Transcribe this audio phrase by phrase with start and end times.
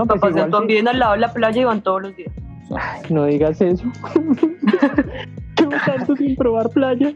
[0.00, 0.66] Los pues papás de sí.
[0.66, 2.32] viven al lado de la playa y van todos los días.
[2.74, 3.84] Ay, no digas eso.
[5.58, 7.12] Llevo tanto sin probar playa.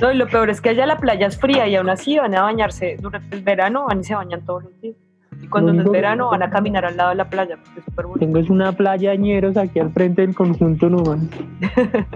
[0.00, 2.34] No, y lo peor es que allá la playa es fría y aún así van
[2.34, 4.96] a bañarse durante el verano, van y se bañan todos los días.
[5.40, 7.84] Y cuando no es verano van a caminar al lado de la playa porque es
[7.86, 8.26] súper bonito.
[8.26, 11.30] Tengo es una playa ñeros aquí al frente del conjunto Numan.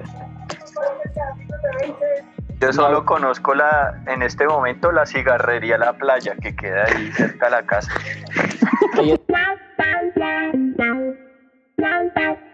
[2.62, 7.46] Yo solo conozco la, en este momento la cigarrería La Playa, que queda ahí cerca
[7.46, 7.90] de la casa.
[11.78, 12.52] Bye.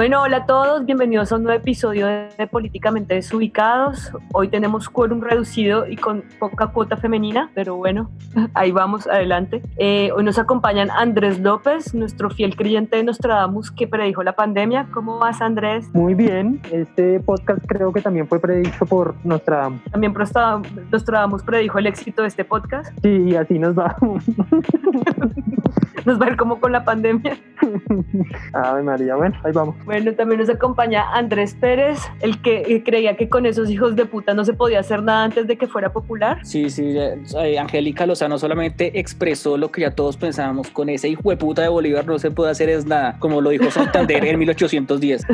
[0.00, 4.10] Bueno, hola a todos, bienvenidos a un nuevo episodio de, Políticamente Desubicados.
[4.32, 8.10] Hoy tenemos quórum reducido y con poca cuota femenina, pero bueno,
[8.54, 9.60] ahí vamos, adelante.
[9.76, 14.88] Eh, hoy nos acompañan Andrés López, nuestro fiel creyente de Nostradamus que predijo la pandemia.
[14.90, 15.86] ¿Cómo vas, Andrés?
[15.92, 19.82] Muy bien, este podcast creo que también fue predicho por Nostradamus.
[19.90, 20.14] También
[20.90, 22.90] Nostradamus predijo el éxito de este podcast.
[23.02, 23.94] Sí, y así nos va.
[26.04, 27.36] Nos va a ir como con la pandemia.
[28.52, 29.76] Ave María, bueno, ahí vamos.
[29.90, 34.34] Bueno, también nos acompaña Andrés Pérez, el que creía que con esos hijos de puta
[34.34, 36.38] no se podía hacer nada antes de que fuera popular.
[36.46, 41.28] Sí, sí, eh, Angélica Lozano solamente expresó lo que ya todos pensábamos, con ese hijo
[41.30, 44.38] de puta de Bolívar no se puede hacer es nada, como lo dijo Santander en
[44.38, 45.26] 1810.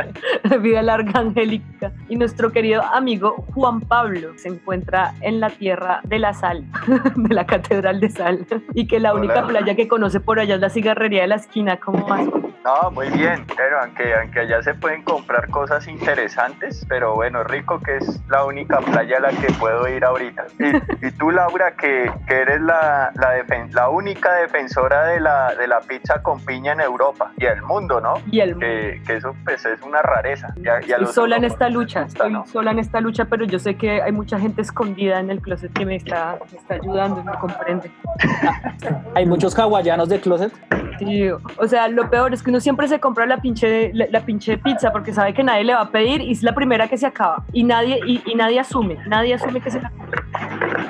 [0.62, 1.92] Vida larga, Angélica.
[2.08, 6.64] Y nuestro querido amigo Juan Pablo se encuentra en la tierra de la sal,
[7.14, 9.48] de la Catedral de Sal, y que la única Hola.
[9.48, 11.76] playa que conoce por allá es la cigarrería de la esquina.
[11.76, 12.26] ¿Cómo vas?
[12.64, 17.80] No, muy bien, pero aunque, aunque allá se pueden comprar cosas interesantes, pero bueno, rico
[17.80, 20.44] que es la única playa a la que puedo ir ahorita.
[20.58, 25.54] Y, y tú, Laura, que, que eres la, la, defen- la única defensora de la,
[25.54, 28.14] de la pizza con piña en Europa y el mundo, ¿no?
[28.30, 30.52] Y el Que, que eso pues es una rareza.
[30.56, 32.46] Y a- y a sola en esta lucha, gusta, estoy ¿no?
[32.46, 35.72] sola en esta lucha, pero yo sé que hay mucha gente escondida en el closet
[35.72, 37.90] que me está, me está ayudando y me comprende.
[39.14, 40.52] Hay muchos hawaianos de closet.
[40.98, 44.20] Sí, o sea, lo peor es que uno siempre se compra la pinche, la, la
[44.20, 46.96] pinche pizza porque sabe que nadie le va a pedir y es la primera que
[46.96, 47.44] se acaba.
[47.52, 49.90] Y nadie, y, y nadie asume, nadie asume que se la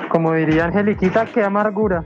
[0.09, 2.03] Como diría Angeliquita, qué amargura.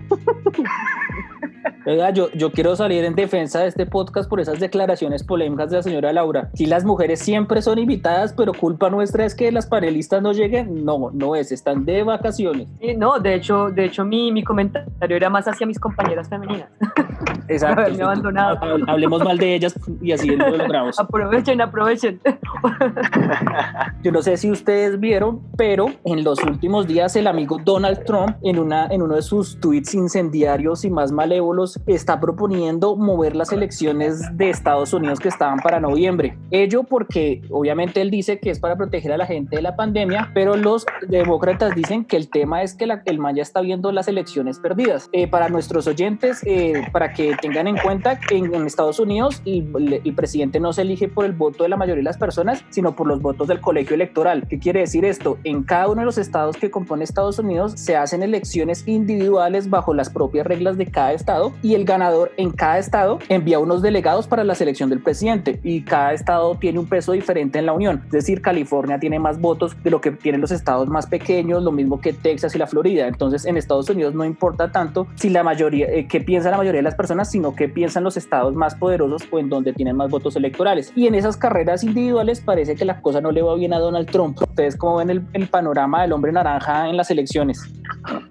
[1.85, 5.77] Oiga, yo, yo quiero salir en defensa de este podcast por esas declaraciones polémicas de
[5.77, 6.49] la señora Laura.
[6.53, 10.85] Si las mujeres siempre son invitadas, pero culpa nuestra es que las panelistas no lleguen.
[10.85, 12.69] No, no es, están de vacaciones.
[12.79, 16.69] Eh, No, de hecho, de hecho mi, mi comentario era más hacia mis compañeras femeninas.
[17.49, 17.81] Exacto.
[17.81, 18.57] Haberme abandonado.
[18.61, 20.97] Hab- Hablemos mal de ellas y así lo logramos.
[21.00, 22.21] aprovechen, aprovechen.
[24.03, 28.38] Yo no sé si ustedes vieron, pero en los últimos días el amigo Donald Trump,
[28.44, 33.51] en, una, en uno de sus tweets incendiarios y más malévolos, está proponiendo mover las
[33.51, 36.38] elecciones de Estados Unidos que estaban para noviembre.
[36.51, 40.31] Ello porque obviamente él dice que es para proteger a la gente de la pandemia,
[40.33, 44.07] pero los demócratas dicen que el tema es que el man ya está viendo las
[44.07, 45.09] elecciones perdidas.
[45.12, 49.41] Eh, para nuestros oyentes, eh, para que tengan en cuenta que en, en Estados Unidos
[49.45, 52.63] el, el presidente no se elige por el voto de la mayoría de las personas,
[52.69, 54.47] sino por los votos del colegio electoral.
[54.47, 55.38] ¿Qué quiere decir esto?
[55.44, 59.94] En cada uno de los estados que compone Estados Unidos se hacen elecciones individuales bajo
[59.94, 64.28] las propias reglas de cada estado y el ganador en cada estado envía unos delegados
[64.28, 68.03] para la selección del presidente y cada estado tiene un peso diferente en la unión.
[68.06, 71.72] Es decir, California tiene más votos de lo que tienen los estados más pequeños, lo
[71.72, 73.07] mismo que Texas y la Florida.
[73.07, 76.79] Entonces, en Estados Unidos no importa tanto si la mayoría, eh, qué piensa la mayoría
[76.79, 80.09] de las personas, sino qué piensan los estados más poderosos o en donde tienen más
[80.09, 80.91] votos electorales.
[80.95, 84.09] Y en esas carreras individuales parece que la cosa no le va bien a Donald
[84.09, 84.41] Trump.
[84.41, 87.63] ¿Ustedes cómo ven el, el panorama del hombre naranja en las elecciones?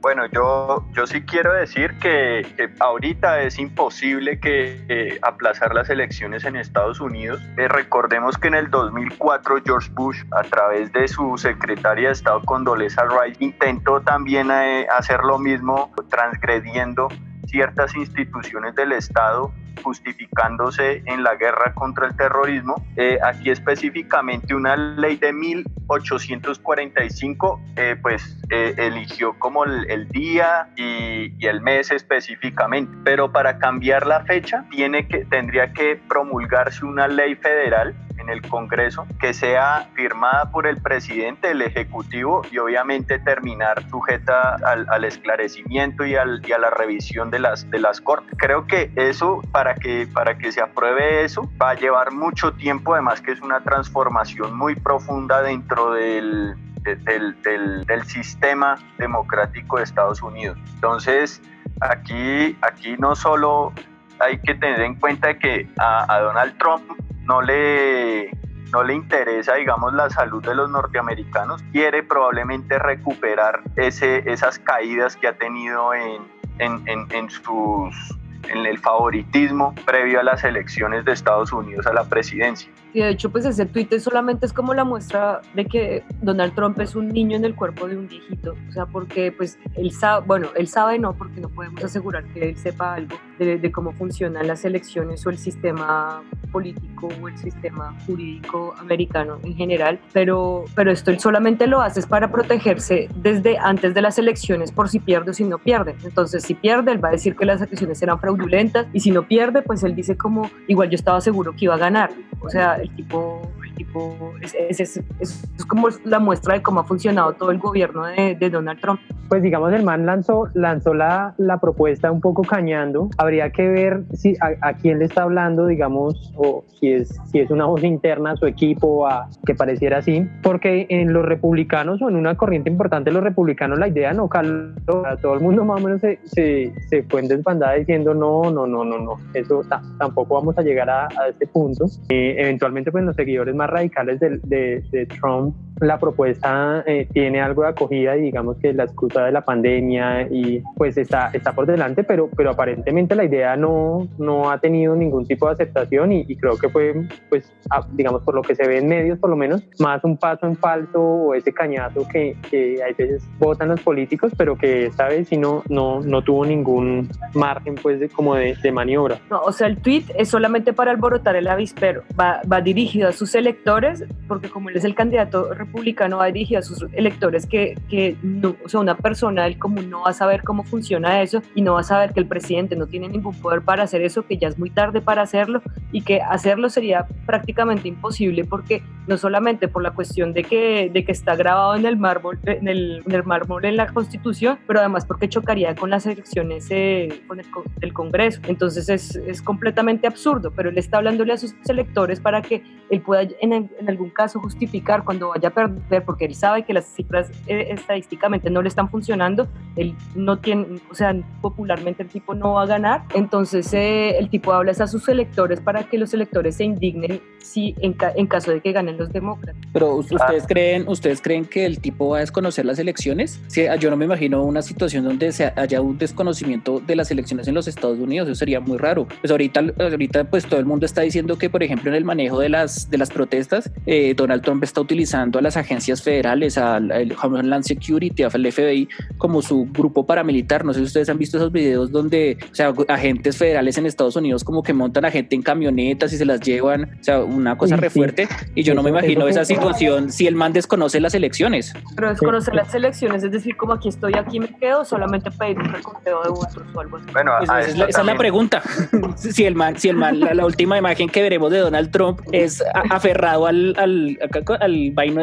[0.01, 5.89] Bueno, yo, yo sí quiero decir que, que ahorita es imposible que eh, aplazar las
[5.91, 7.41] elecciones en Estados Unidos.
[7.57, 12.43] Eh, recordemos que en el 2004 George Bush, a través de su secretaria de Estado
[12.43, 17.09] Condoleezza Rice, intentó también eh, hacer lo mismo, transgrediendo
[17.47, 19.53] ciertas instituciones del Estado
[19.83, 22.85] justificándose en la guerra contra el terrorismo.
[22.97, 30.69] Eh, aquí específicamente una ley de 1845 eh, pues eh, eligió como el, el día
[30.77, 36.85] y, y, el mes específicamente, pero para cambiar la fecha tiene que, tendría que promulgarse
[36.85, 42.59] una ley federal en el Congreso que sea firmada por el presidente, el Ejecutivo y
[42.59, 47.79] obviamente terminar sujeta al, al esclarecimiento y, al, y, a la revisión de las, de
[47.79, 48.35] las Cortes.
[48.39, 52.95] Creo que eso, para que, para que se apruebe eso, va a llevar mucho tiempo,
[52.95, 59.85] además que es una transformación muy profunda dentro del, del, del, del, sistema democrático de
[59.85, 60.59] Estados Unidos.
[60.75, 61.41] Entonces,
[61.81, 63.73] aquí, aquí no solo
[64.19, 66.83] hay que tener en cuenta que a, a Donald Trump
[67.25, 68.31] no le,
[68.73, 75.17] no le interesa, digamos, la salud de los norteamericanos, quiere probablemente recuperar ese, esas caídas
[75.17, 76.23] que ha tenido en,
[76.59, 78.19] en, en, en sus
[78.49, 82.71] en el favoritismo previo a las elecciones de Estados Unidos a la presidencia.
[82.95, 86.79] Y de hecho, pues ese tuit solamente es como la muestra de que Donald Trump
[86.81, 88.55] es un niño en el cuerpo de un viejito.
[88.69, 92.51] O sea, porque pues él sabe, bueno, él sabe no, porque no podemos asegurar que
[92.51, 97.95] él sepa algo de, cómo funcionan las elecciones o el sistema político o el sistema
[98.07, 103.95] jurídico americano en general, pero, pero esto él solamente lo hace para protegerse desde antes
[103.95, 105.95] de las elecciones por si pierde o si no pierde.
[106.05, 109.27] Entonces, si pierde, él va a decir que las elecciones eran fraudulentas y si no
[109.27, 112.11] pierde, pues él dice como, igual yo estaba seguro que iba a ganar.
[112.41, 113.41] O sea, tipo
[113.85, 118.35] tipo, es, es, es, como la muestra de cómo ha funcionado todo el gobierno de,
[118.35, 119.01] de Donald Trump.
[119.29, 123.09] Pues digamos, el man lanzó, lanzó la, la, propuesta un poco cañando.
[123.17, 127.51] Habría que ver si a, quién le está hablando, digamos, o si es, si es
[127.51, 132.11] una voz interna a su equipo, a, que pareciera así, porque en los republicanos o
[132.11, 134.75] en una corriente importante de los republicanos la idea no caló.
[134.85, 138.67] Todo el mundo más o menos se, se, se fue en desbandada diciendo no, no,
[138.67, 139.63] no, no, no, eso
[139.99, 141.87] tampoco vamos a llegar a, a este punto.
[142.11, 147.63] Eh, eventualmente, pues los seguidores más radicales de, de, Trump, la propuesta eh, tiene algo
[147.63, 151.67] de acogida y digamos que la excusa de la pandemia y pues está, está por
[151.67, 156.37] delante, pero, pero aparentemente la idea no, no ha tenido ningún tipo de aceptación y,
[156.37, 156.95] creo que fue,
[157.29, 157.53] pues,
[157.93, 160.57] digamos, por lo que se ve en medios por lo menos, más un paso en
[160.57, 165.29] falso o ese cañazo que, que a veces votan los políticos, pero que esta vez
[165.29, 169.19] sí no, no, no tuvo ningún margen pues de, como de, de maniobra.
[169.31, 173.13] No, o sea, el tweet es solamente para alborotar el avispero, va, va dirigido a
[173.13, 177.47] sus electores electores, porque como él es el candidato republicano, va dirigido a sus electores
[177.47, 181.23] que, que no, o sea, una persona del común no va a saber cómo funciona
[181.23, 184.03] eso y no va a saber que el presidente no tiene ningún poder para hacer
[184.03, 185.63] eso, que ya es muy tarde para hacerlo
[185.93, 191.05] y que hacerlo sería prácticamente imposible porque no solamente por la cuestión de que, de
[191.05, 194.81] que está grabado en el mármol, en el, en el mármol en la constitución, pero
[194.81, 197.47] además porque chocaría con las elecciones eh, con el,
[197.79, 198.41] del Congreso.
[198.47, 203.01] Entonces es, es completamente absurdo, pero él está hablándole a sus electores para que él
[203.01, 207.29] pueda en algún caso justificar cuando vaya a perder, porque él sabe que las cifras
[207.49, 212.55] eh, estadísticamente no le están funcionando, él no tiene, o sea, popularmente el tipo no
[212.55, 216.57] va a ganar, entonces eh, el tipo habla a sus electores para que los electores
[216.57, 219.61] se indignen si en, en caso de que ganen los demócratas.
[219.73, 223.41] Pero ustedes creen, ustedes creen que el tipo va a desconocer las elecciones?
[223.49, 227.49] Si, yo no me imagino una situación donde se haya un desconocimiento de las elecciones
[227.49, 229.07] en los Estados Unidos, eso sería muy raro.
[229.21, 232.41] Pues ahorita, ahorita pues todo el mundo está diciendo que, por ejemplo, en el manejo
[232.41, 237.15] de las, de las protestas eh, Donald Trump está utilizando a las agencias federales, al,
[237.23, 240.65] Homeland Security, al FBI, como su grupo paramilitar.
[240.65, 244.17] No sé si ustedes han visto esos videos donde, o sea, agentes federales en Estados
[244.17, 247.57] Unidos como que montan a gente en camionetas y se las llevan, o sea, una
[247.57, 248.29] cosa re fuerte.
[248.55, 251.73] Y yo no me imagino esa situación si el man desconoce las elecciones.
[251.95, 255.73] Pero desconocer las elecciones, es decir, como aquí estoy, aquí me quedo, solamente pedir un
[255.73, 257.07] reconteo de votos o algo así.
[257.13, 258.63] Bueno, esa, es la, esa es la, pregunta.
[259.17, 262.21] si el man, si el man, la, la última imagen que veremos de Donald Trump
[262.33, 264.19] es aferrado al, al,
[264.61, 265.23] al vaino,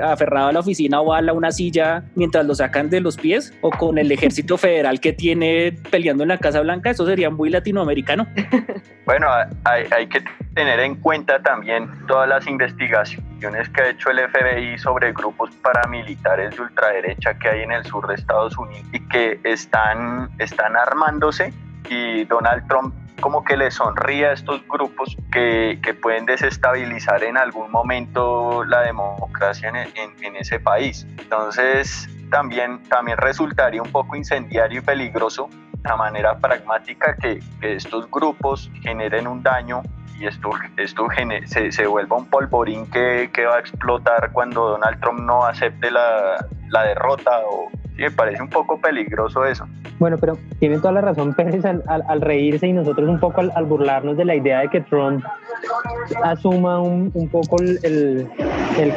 [0.00, 3.70] aferrado a la oficina o a una silla mientras lo sacan de los pies, o
[3.70, 8.26] con el ejército federal que tiene peleando en la Casa Blanca, eso sería muy latinoamericano.
[9.04, 9.26] Bueno,
[9.64, 10.22] hay, hay que
[10.54, 16.56] tener en cuenta también todas las investigaciones que ha hecho el FBI sobre grupos paramilitares
[16.56, 21.52] de ultraderecha que hay en el sur de Estados Unidos y que están, están armándose
[21.88, 27.36] y Donald Trump como que le sonríe a estos grupos que, que pueden desestabilizar en
[27.36, 31.06] algún momento la democracia en, en, ese país.
[31.18, 35.48] Entonces, también, también resultaría un poco incendiario y peligroso
[35.84, 39.82] la manera pragmática que, que estos grupos generen un daño
[40.18, 41.06] y esto, esto
[41.46, 45.90] se, se, vuelva un polvorín que, que, va a explotar cuando Donald Trump no acepte
[45.90, 47.70] la, la derrota o,
[48.02, 49.66] me parece un poco peligroso eso.
[49.98, 53.64] Bueno, pero tienen toda la razón Pérez al, al, reírse y nosotros un poco al,
[53.66, 55.24] burlarnos de la idea de que Trump
[56.24, 58.28] asuma un, un poco el, el,
[58.78, 58.92] el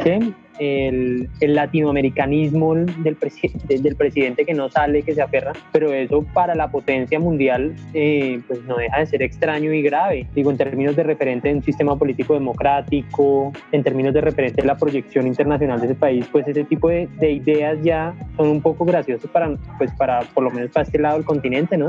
[0.60, 6.26] el, el latinoamericanismo del, presidente, del presidente que no sale, que se aferra, pero eso
[6.34, 10.28] para la potencia mundial eh, pues no deja de ser extraño y grave.
[10.34, 14.68] Digo, en términos de referente de un sistema político democrático, en términos de referente de
[14.68, 18.62] la proyección internacional de ese país, pues ese tipo de, de ideas ya son un
[18.62, 21.88] poco graciosas para, pues para, por lo menos para este lado del continente, ¿no?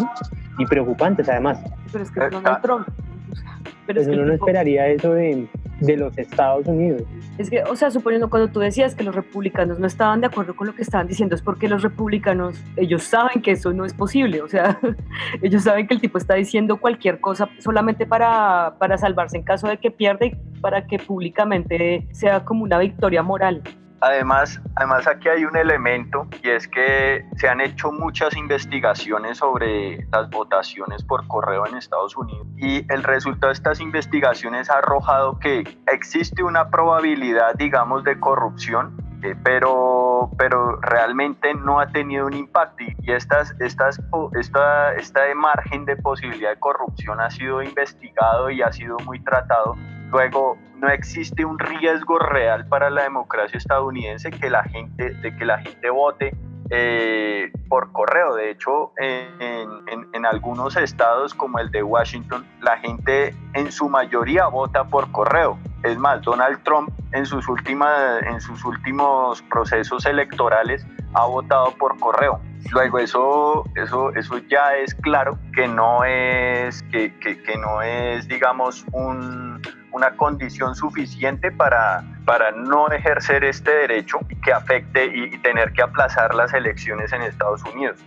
[0.59, 1.63] Y preocupantes además.
[1.93, 2.89] Pero es que Donald Trump
[3.87, 5.47] pero es que uno no esperaría eso de,
[5.81, 7.03] de, los Estados Unidos.
[7.39, 10.57] Es que, o sea, suponiendo cuando tú decías que los republicanos no estaban de acuerdo
[10.57, 13.95] con lo que estaban diciendo, es porque los republicanos, ellos saben que eso no es
[13.95, 14.79] posible, o sea,
[15.43, 19.69] ellos saben que el tipo está diciendo cualquier cosa solamente para, para salvarse en caso
[19.69, 23.63] de que pierda y para que públicamente sea como una victoria moral.
[24.01, 30.07] Además, además aquí hay un elemento y es que se han hecho muchas investigaciones sobre
[30.13, 35.39] las votaciones por correo en Estados Unidos y el resultado de estas investigaciones ha arrojado
[35.39, 42.35] que existe una probabilidad, digamos, de corrupción eh, pero, pero realmente no ha tenido un
[42.35, 44.01] impacto y estas, estas,
[44.39, 49.75] esta, este margen de posibilidad de corrupción ha sido investigado y ha sido muy tratado.
[50.11, 55.45] Luego, no existe un riesgo real para la democracia estadounidense que la gente, de que
[55.45, 56.37] la gente vote
[56.71, 58.35] eh, por correo.
[58.35, 59.69] De hecho, en,
[60.13, 65.59] en, algunos estados como el de Washington, la gente en su mayoría vota por correo.
[65.85, 70.85] Es más, Donald Trump en sus, últimas, en sus últimos procesos electorales
[71.15, 72.41] ha votado por correo.
[72.73, 78.27] Luego eso, eso, eso ya es claro que no es, que, que, que no es
[78.27, 79.63] digamos, un,
[79.97, 86.35] una condición suficiente para, para no ejercer este derecho que afecte y, tener que aplazar
[86.35, 88.05] las elecciones en Estados Unidos.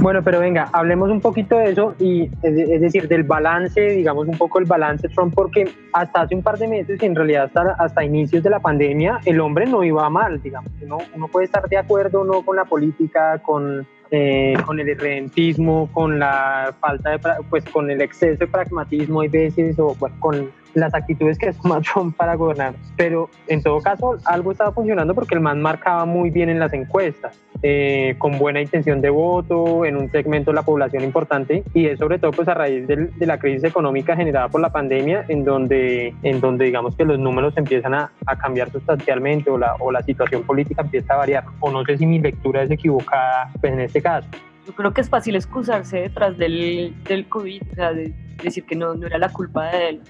[0.00, 4.36] Bueno, pero venga, hablemos un poquito de eso y es decir, del balance, digamos un
[4.36, 7.76] poco el balance Trump, porque hasta hace un par de meses, y en realidad hasta,
[7.78, 10.72] hasta inicios de la pandemia, el hombre no iba mal, digamos.
[10.80, 14.88] Uno, uno puede estar de acuerdo o no con la política, con, eh, con el
[14.88, 17.20] irredentismo, con la falta de,
[17.50, 22.16] pues con el exceso de pragmatismo hay veces, o con las actitudes que toma Trump
[22.16, 22.74] para gobernar.
[22.96, 26.72] Pero en todo caso, algo estaba funcionando porque el man marcaba muy bien en las
[26.72, 31.86] encuestas, eh, con buena intención de voto, en un segmento de la población importante, y
[31.86, 35.44] es sobre todo pues a raíz de, la crisis económica generada por la pandemia, en
[35.44, 39.92] donde, en donde digamos que los números empiezan a, a cambiar sustancialmente o la, o
[39.92, 41.44] la situación política empieza a variar.
[41.60, 44.28] O no sé si mi lectura es equivocada pues, en este caso.
[44.66, 48.12] Yo creo que es fácil excusarse detrás del, del COVID, o sea, de
[48.48, 50.00] decir que no, no era la culpa de él.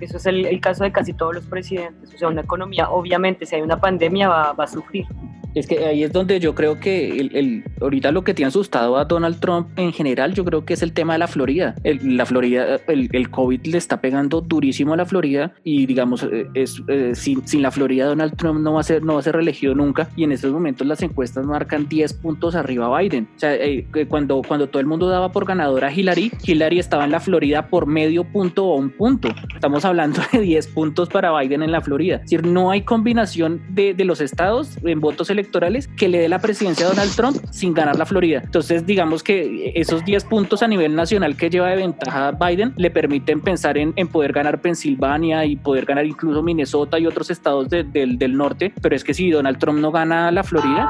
[0.00, 2.14] Eso es el, caso de casi todos los presidentes.
[2.14, 5.06] O sea, una economía, obviamente, si hay una pandemia, va, va a sufrir.
[5.54, 9.04] Es que ahí es donde yo creo que el, ahorita lo que tiene asustado a
[9.04, 11.74] Donald Trump en general, yo creo que es el tema de la Florida.
[11.84, 16.22] El, la Florida, el, el, COVID le está pegando durísimo a la Florida y digamos,
[16.22, 19.20] eh, es, eh, sin, sin, la Florida Donald Trump no va, a ser, no va
[19.20, 23.00] a ser reelegido nunca y en estos momentos las encuestas marcan 10 puntos arriba a
[23.00, 23.28] Biden.
[23.34, 27.04] O sea, eh, cuando, cuando todo el mundo daba por ganadora a Hillary, Hillary estaba
[27.04, 29.28] en la Florida por medio punto o un punto.
[29.54, 32.16] Estamos hablando de 10 puntos para Biden en la Florida.
[32.16, 36.28] Es decir, no hay combinación de, de los estados en votos electorales que le dé
[36.28, 38.42] la presidencia a Donald Trump sin ganar la Florida.
[38.44, 42.90] Entonces, digamos que esos 10 puntos a nivel nacional que lleva de ventaja Biden le
[42.90, 47.68] permiten pensar en, en poder ganar Pensilvania y poder ganar incluso Minnesota y otros estados
[47.68, 48.72] del, del norte.
[48.80, 50.88] Pero es que si Donald Trump no gana la Florida,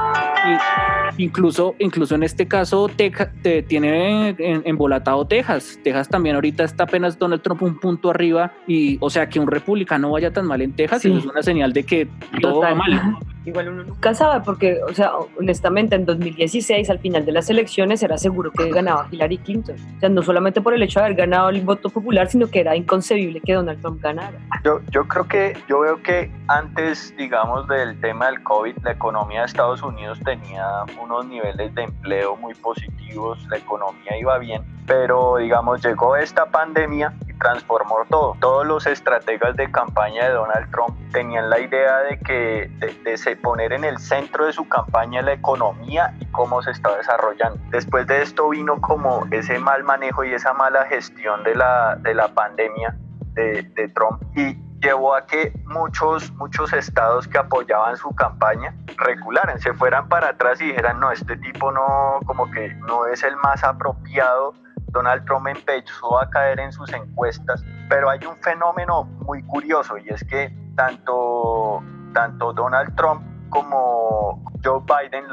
[1.17, 5.79] incluso, incluso en este caso, Texas, te, tiene embolatado Texas.
[5.83, 9.47] Texas también ahorita está apenas Donald Trump un punto arriba y, o sea, que un
[9.47, 12.07] republicano vaya tan mal en Texas, eso es una señal de que
[12.41, 13.17] todo va mal.
[13.49, 18.03] Igual uno nunca sabe, porque, o sea, honestamente, en 2016, al final de las elecciones,
[18.03, 19.75] era seguro que ganaba Hillary Clinton.
[19.97, 22.59] O sea, no solamente por el hecho de haber ganado el voto popular, sino que
[22.59, 24.37] era inconcebible que Donald Trump ganara.
[24.63, 29.39] Yo, yo creo que, yo veo que antes, digamos, del tema del COVID, la economía
[29.41, 35.37] de Estados Unidos tenía unos niveles de empleo muy positivos, la economía iba bien, pero,
[35.37, 38.35] digamos, llegó esta pandemia transformó todo.
[38.39, 42.69] Todos los estrategas de campaña de Donald Trump tenían la idea de que
[43.03, 46.95] de, se poner en el centro de su campaña la economía y cómo se está
[46.95, 47.59] desarrollando.
[47.69, 52.13] Después de esto vino como ese mal manejo y esa mala gestión de la, de
[52.13, 52.95] la pandemia
[53.33, 59.59] de, de Trump y llevó a que muchos, muchos estados que apoyaban su campaña regularan,
[59.59, 63.35] se fueran para atrás y dijeran, no, este tipo no, como que no es el
[63.37, 64.53] más apropiado
[64.91, 70.09] Donald Trump empezó a caer en sus encuestas, pero hay un fenómeno muy curioso y
[70.09, 75.25] es que tanto, tanto Donald Trump como Joe Biden,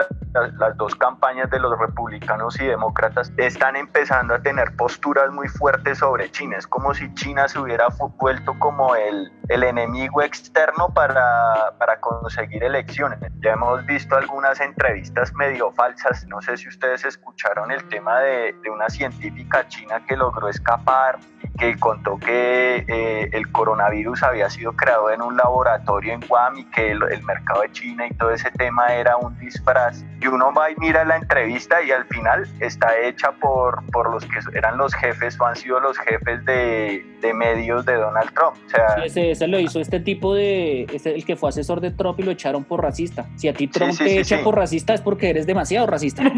[0.58, 5.98] las dos campañas de los republicanos y demócratas están empezando a tener posturas muy fuertes
[5.98, 6.56] sobre China.
[6.58, 12.62] Es como si China se hubiera vuelto como el, el enemigo externo para, para conseguir
[12.64, 13.18] elecciones.
[13.40, 16.26] Ya hemos visto algunas entrevistas medio falsas.
[16.26, 21.18] No sé si ustedes escucharon el tema de, una científica china que logró escapar
[21.56, 26.64] que contó que eh, el coronavirus había sido creado en un laboratorio en Guam y
[26.66, 30.04] que el, el mercado de China y todo ese tema era un disfraz.
[30.20, 34.24] Y uno va y mira la entrevista y al final está hecha por, por los
[34.24, 38.56] que eran los jefes o han sido los jefes de, de medios de Donald Trump.
[38.66, 41.90] O sea, ese, ese, lo hizo este tipo de, este, el que fue asesor de
[41.90, 43.26] Trump y lo echaron por racista.
[43.36, 46.22] Si a ti Trump te echa por racista es porque eres demasiado racista.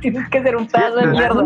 [0.00, 1.42] Tienes que ser un pedazo de mierda.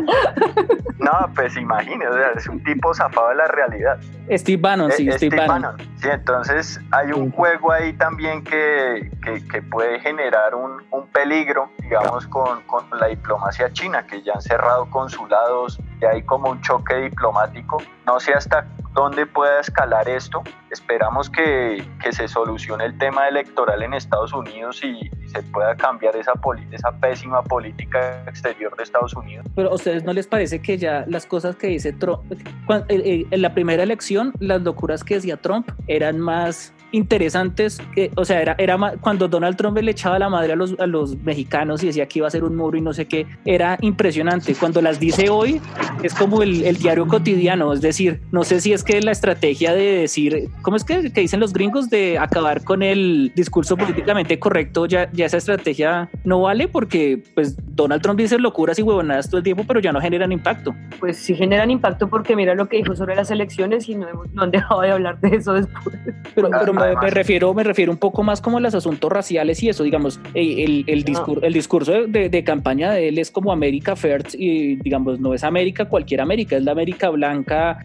[0.99, 3.99] No, pues imagine, o sea, es un tipo zafado de la realidad.
[4.31, 5.77] Steve Bannon, sí, Eh, Steve, Bannon.
[5.97, 11.71] Sí, entonces hay un juego ahí también que, que, que puede generar un, un peligro,
[11.79, 16.61] digamos, con, con la diplomacia china, que ya han cerrado consulados, ya hay como un
[16.63, 17.83] choque diplomático.
[18.07, 20.43] No sé hasta dónde pueda escalar esto.
[20.71, 25.77] Esperamos que, que se solucione el tema electoral en Estados Unidos y, y se pueda
[25.77, 26.33] cambiar esa,
[26.73, 29.47] esa pésima política exterior de Estados Unidos.
[29.55, 33.27] Pero a ustedes no les parece que ya las cosas que dice Trump, eh, eh,
[33.31, 38.41] en la primera elección, las locuras que decía Trump eran más interesantes, que, o sea,
[38.41, 41.87] era, era cuando Donald Trump le echaba la madre a los, a los mexicanos y
[41.87, 44.55] decía que iba a ser un muro y no sé qué, era impresionante.
[44.55, 45.61] Cuando las dice hoy,
[46.03, 49.73] es como el, el diario cotidiano, es decir, no sé si es que la estrategia
[49.75, 54.39] de decir, ¿cómo es que, que dicen los gringos de acabar con el discurso políticamente
[54.39, 54.87] correcto?
[54.87, 59.39] Ya, ya esa estrategia no vale porque pues Donald Trump dice locuras y huevonadas todo
[59.39, 60.75] el tiempo, pero ya no generan impacto.
[60.99, 64.31] Pues sí generan impacto porque mira lo que dijo sobre las elecciones y no, hemos-
[64.33, 65.97] no han dejado de hablar de eso después.
[66.35, 69.11] Pero, pero me, además- me refiero, me refiero un poco más como a los asuntos
[69.11, 73.31] raciales y eso, digamos, el, el, discur- el discurso de, de campaña de él es
[73.31, 77.79] como América First y digamos, no es América cualquier América, es la América blanca,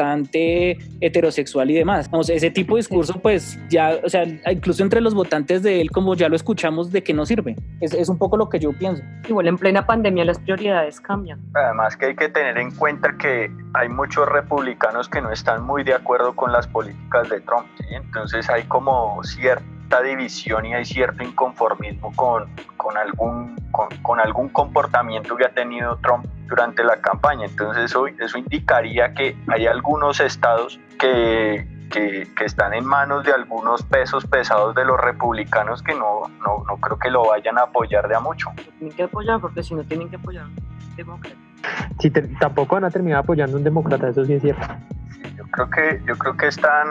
[0.00, 2.10] protestante, heterosexual y demás.
[2.10, 5.90] Vamos, ese tipo de discurso pues ya, o sea, incluso entre los votantes de él,
[5.90, 7.56] como ya lo escuchamos, de que no sirve.
[7.80, 9.02] Es, es un poco lo que yo pienso.
[9.28, 11.40] Igual en plena pandemia las prioridades cambian.
[11.54, 15.82] Además que hay que tener en cuenta que hay muchos republicanos que no están muy
[15.84, 17.66] de acuerdo con las políticas de Trump.
[17.78, 17.84] ¿sí?
[17.94, 24.48] Entonces hay como cierta división y hay cierto inconformismo con, con, algún, con, con algún
[24.48, 27.46] comportamiento que ha tenido Trump durante la campaña.
[27.46, 33.32] Entonces eso, eso indicaría que hay algunos estados que, que, que están en manos de
[33.32, 37.62] algunos pesos pesados de los republicanos que no, no, no creo que lo vayan a
[37.62, 38.50] apoyar de a mucho.
[38.78, 40.46] Tienen que apoyar porque si no tienen que apoyar
[40.96, 41.38] demócratas.
[42.00, 44.66] Sí, te- tampoco van a terminar apoyando a un demócrata, eso sí es cierto.
[45.36, 46.86] Yo creo que, yo creo que están,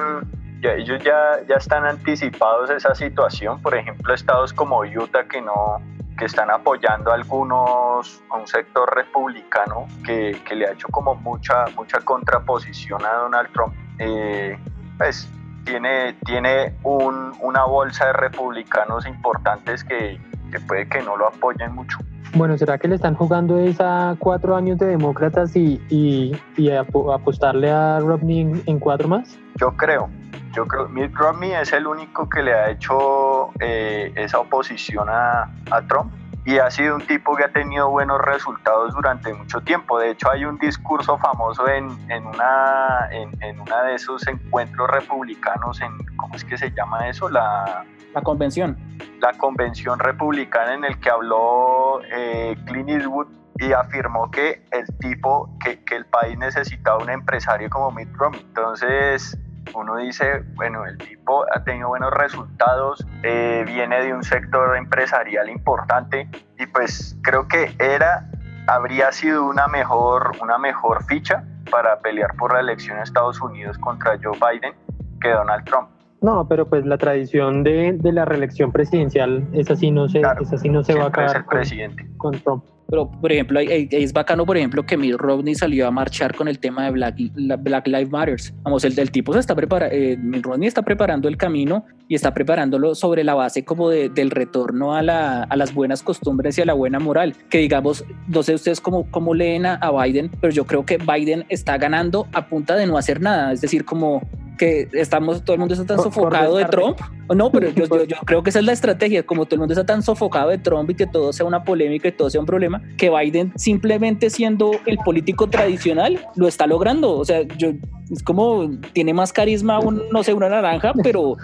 [0.74, 3.62] ellos ya, ya están anticipados esa situación.
[3.62, 5.82] Por ejemplo, estados como Utah que no
[6.18, 11.16] que están apoyando a algunos, a un sector republicano que, que le ha hecho como
[11.16, 13.74] mucha, mucha contraposición a Donald Trump.
[14.00, 14.58] Eh,
[14.98, 15.30] pues
[15.66, 20.20] tiene, tiene un, una bolsa de republicanos importantes que,
[20.52, 21.98] que puede que no lo apoyen mucho.
[22.36, 27.14] Bueno, ¿será que le están jugando esa cuatro años de demócratas y, y, y apo-
[27.14, 29.38] apostarle a Romney en, en cuatro más?
[29.56, 30.10] Yo creo,
[30.54, 35.44] yo creo, Mitt Romney es el único que le ha hecho eh, esa oposición a,
[35.72, 36.12] a Trump
[36.46, 39.98] y ha sido un tipo que ha tenido buenos resultados durante mucho tiempo.
[40.00, 44.90] De hecho, hay un discurso famoso en, en una, en, en una de esos encuentros
[44.92, 47.30] republicanos, en, ¿cómo es que se llama eso?
[47.30, 48.78] La, La convención.
[49.20, 53.28] la convención republicana en el que habló eh, Clint Eastwood
[53.58, 58.42] y afirmó que el tipo, que, que el país necesitaba un empresario como Mitt Romney.
[58.42, 59.38] Entonces
[59.74, 65.50] uno dice, bueno, el tipo ha tenido buenos resultados, eh, viene de un sector empresarial
[65.50, 68.30] importante y pues creo que era,
[68.68, 73.78] habría sido una mejor, una mejor ficha para pelear por la elección en Estados Unidos
[73.80, 74.74] contra Joe Biden
[75.20, 75.95] que Donald Trump.
[76.26, 80.42] No, pero pues la tradición de, de la reelección presidencial, esa sí no se, Claro,
[80.42, 82.08] esa sí no se va a acabar con, presidente.
[82.18, 82.64] con Trump.
[82.88, 86.60] Pero, por ejemplo, es bacano, por ejemplo, que Mitt Romney salió a marchar con el
[86.60, 88.54] tema de Black, la- Black Lives Matters.
[88.62, 92.32] Vamos, el, el tipo se está preparando, Mitt Romney está preparando el camino y está
[92.34, 96.62] preparándolo sobre la base como de- del retorno a, la, a las buenas costumbres y
[96.62, 97.34] a la buena moral.
[97.50, 100.98] Que digamos, no sé ustedes cómo, cómo leen a, a Biden, pero yo creo que
[100.98, 103.52] Biden está ganando a punta de no hacer nada.
[103.52, 104.22] Es decir, como
[104.58, 106.66] que estamos, todo el mundo está tan Por- por sofocado de.
[106.66, 106.98] Trump.
[107.36, 109.74] No, pero yo, yo, yo creo que esa es la estrategia, como todo el mundo
[109.74, 112.46] está tan sofocado de Trump y que todo sea una polémica y todo sea un
[112.48, 117.18] problema, que Biden simplemente siendo el político tradicional lo está logrando.
[117.18, 117.70] O sea, yo
[118.12, 121.38] es como tiene más carisma un, no sé, una naranja, pero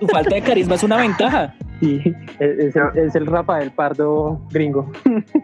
[0.00, 1.54] su falta de carisma es una ventaja.
[1.80, 2.00] Sí,
[2.38, 4.90] es, es el, es el Rafael Pardo gringo.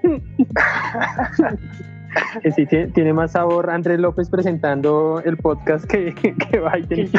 [2.43, 7.11] Que sí, tiene, tiene más sabor Andrés López presentando el podcast que, que Biden.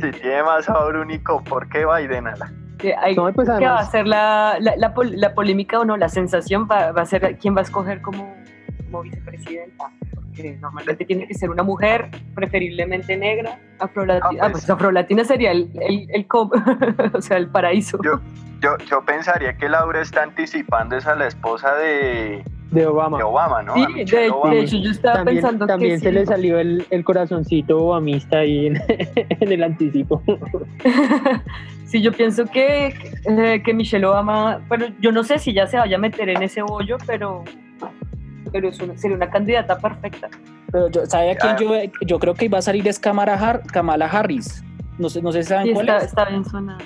[0.00, 2.26] Si tiene más sabor único, ¿por qué Biden?
[2.26, 2.52] Ala?
[3.00, 5.96] Hay- No, pues que va a ser la, la, la pol- la polémica o no,
[5.96, 8.36] la sensación va, va a ser quién va a escoger como,
[8.84, 9.90] como vicepresidenta.
[10.38, 14.42] Porque normalmente tiene que ser una mujer, preferiblemente negra, afrolatina.
[14.44, 14.64] Ah, Ah, pues.
[14.64, 16.50] pues afrolatina sería el, el, el com-
[17.14, 17.98] o sea, el paraíso.
[18.04, 18.20] Yo,
[18.60, 23.18] yo, yo pensaría que Laura está anticipando es a la esposa de, de Obama.
[23.18, 23.74] de Obama, ¿no?
[23.74, 24.54] sí, de, Obama.
[24.54, 26.14] de hecho yo estaba También, pensando también que se sí.
[26.14, 28.76] le salió el, el corazoncito obamista ahí en,
[29.16, 30.22] en el anticipo.
[31.86, 32.94] sí, yo pienso que,
[33.28, 36.42] eh, que Michelle Obama, bueno, yo no sé si ya se vaya a meter en
[36.42, 37.44] ese bollo, pero
[38.52, 40.28] pero sería una candidata perfecta.
[40.70, 41.74] Pero yo, ¿sabe a quién yo,
[42.06, 44.62] yo creo que iba a salir es Kamala, Kamala Harris?
[44.98, 46.04] No sé, no sé si saben cuál está, es.
[46.04, 46.84] Está bien sonada.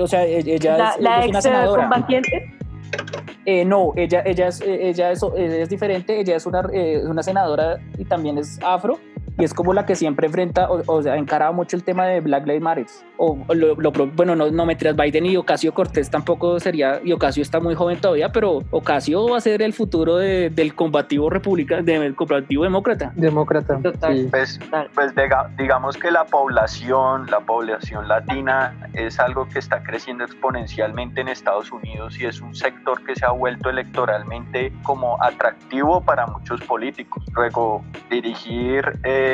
[0.00, 1.82] O sea, e-, ella la, es, la es una ex senadora.
[1.82, 2.52] combatiente.
[3.44, 7.02] Eh, no, ella, ella, es, eh, ella, es, ella es diferente, ella es una, eh,
[7.06, 8.98] una senadora y también es afro
[9.38, 12.20] y es como la que siempre enfrenta, o, o sea, encaraba mucho el tema de
[12.20, 12.86] Black Lives Matter.
[13.18, 17.12] O, o lo, lo, bueno, no, no mentiras, Biden y Ocasio Cortés tampoco sería, y
[17.12, 21.30] Ocasio está muy joven todavía, pero Ocasio va a ser el futuro de, del combativo
[21.30, 23.12] republicano, del combativo demócrata.
[23.14, 23.78] Demócrata.
[23.82, 24.16] Total.
[24.16, 24.28] sí.
[24.30, 24.60] Pues,
[24.94, 31.20] pues diga- digamos que la población, la población latina es algo que está creciendo exponencialmente
[31.20, 36.26] en Estados Unidos y es un sector que se ha vuelto electoralmente como atractivo para
[36.26, 37.24] muchos políticos.
[37.34, 39.25] Luego, dirigir eh,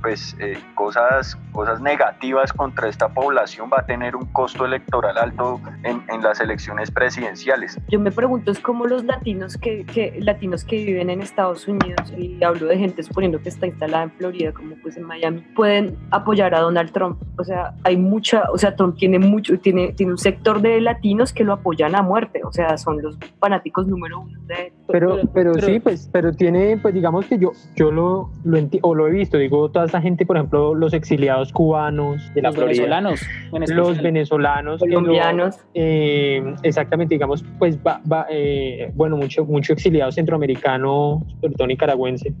[0.00, 5.60] pues eh, cosas, cosas negativas contra esta población va a tener un costo electoral alto
[5.82, 7.78] en, en las elecciones presidenciales.
[7.88, 12.12] Yo me pregunto es cómo los latinos que, que latinos que viven en Estados Unidos
[12.16, 15.96] y hablo de gente suponiendo que está instalada en Florida como pues en Miami pueden
[16.10, 17.20] apoyar a Donald Trump.
[17.38, 21.32] O sea, hay mucha, o sea, Trump tiene mucho tiene tiene un sector de latinos
[21.32, 25.52] que lo apoyan a muerte, o sea, son los fanáticos número uno de Pero, pero,
[25.52, 29.06] pero- sí, pues, pero tiene, pues digamos que yo, yo lo, lo enti- o lo
[29.08, 32.82] he visto, digo, toda esa gente, por ejemplo, los exiliados cubanos de la Los Florida,
[32.82, 33.22] venezolanos.
[33.52, 35.58] en los venezolanos, colombianos.
[35.74, 42.32] eh, exactamente, digamos, pues, va, va, eh, bueno, mucho, mucho exiliado centroamericano, sobre todo nicaragüense,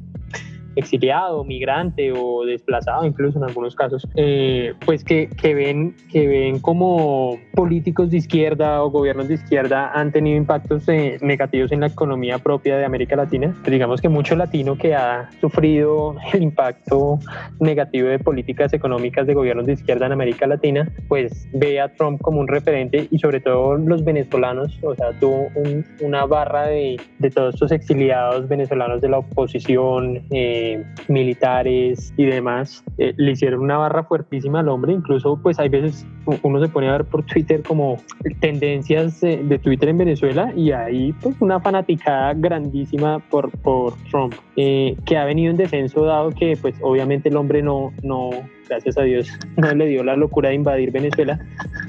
[0.80, 6.58] exiliado, migrante o desplazado incluso en algunos casos, eh, pues que, que ven, que ven
[6.60, 11.86] como políticos de izquierda o gobiernos de izquierda han tenido impactos eh, negativos en la
[11.86, 13.54] economía propia de América Latina.
[13.66, 17.18] Digamos que mucho latino que ha sufrido el impacto
[17.60, 22.20] negativo de políticas económicas de gobiernos de izquierda en América Latina, pues ve a Trump
[22.20, 26.96] como un referente y sobre todo los venezolanos, o sea, tuvo un- una barra de,
[27.18, 30.69] de todos estos exiliados venezolanos de la oposición, eh,
[31.08, 36.06] militares y demás, eh, le hicieron una barra fuertísima al hombre, incluso pues hay veces
[36.42, 37.98] uno se pone a ver por Twitter como
[38.40, 44.34] tendencias eh, de Twitter en Venezuela y hay pues una fanaticada grandísima por, por Trump,
[44.56, 48.30] eh, que ha venido en descenso dado que pues obviamente el hombre no, no,
[48.68, 51.38] gracias a Dios, no le dio la locura de invadir Venezuela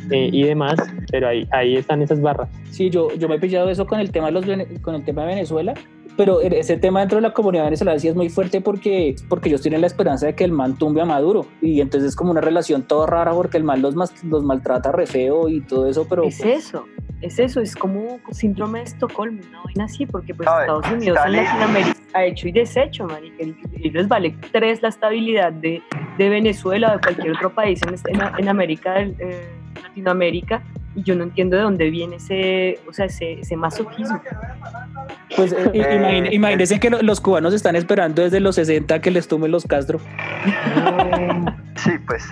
[0.09, 0.75] y demás,
[1.09, 2.49] pero ahí, ahí están esas barras.
[2.69, 4.45] Sí, yo, yo me he pillado eso con el tema de los
[4.81, 5.73] con el tema de Venezuela,
[6.17, 9.49] pero e, ese tema dentro de la comunidad venezolana sí es muy fuerte porque, porque
[9.49, 12.31] ellos tienen la esperanza de que el man tumbe a Maduro y entonces es como
[12.31, 15.87] una relación toda rara porque el man los, mas- los maltrata re feo y todo
[15.87, 16.85] eso, pero Es eso,
[17.21, 21.17] es eso, es como síndrome de Estocolmo, una vaina así, porque pues ver, Estados Unidos
[21.25, 21.43] en.
[21.43, 25.81] Latinoamérica ha hecho y deshecho, marica, y y les vale tres la estabilidad de,
[26.17, 29.15] de Venezuela o de cualquier otro país en, este- en, en América, eh,
[29.83, 30.61] Latinoamérica,
[30.95, 34.21] y yo no entiendo de dónde viene ese, o sea, ese, ese masoquismo.
[35.35, 39.11] pues eh, Eh, imagine- imagínense que lo- los cubanos están esperando desde los 60 que
[39.11, 39.99] les tumben los Castro.
[41.77, 42.23] Sí, pues.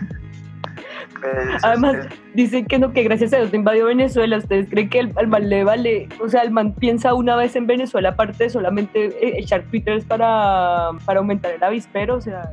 [1.22, 4.38] pues, Además, es- dicen que no, que gracias a Dios no invadió Venezuela.
[4.38, 6.08] ¿Ustedes creen que el, al man le vale?
[6.22, 10.06] O sea, el man piensa una vez en Venezuela, aparte de solamente eh, echar twitters
[10.06, 12.16] para, para aumentar el avispero.
[12.16, 12.52] O sea,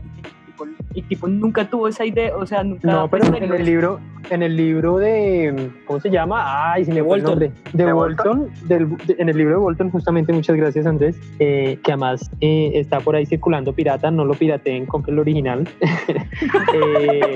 [0.57, 2.37] tipo, el tipo nunca tuvo esa idea.
[2.37, 2.91] O sea, nunca.
[2.91, 6.73] No, pero en el libro, en el libro de, ¿cómo se llama?
[6.73, 7.31] Ay, se me Bolton.
[7.31, 7.53] nombre.
[7.73, 11.79] De, ¿De Bolton, del- de- en el libro de Bolton, justamente, muchas gracias Andrés, eh,
[11.85, 15.69] que además eh, está por ahí circulando pirata, no lo pirateen, compre el original.
[16.75, 17.35] Eh,